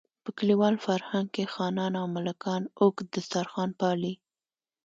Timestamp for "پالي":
3.79-4.13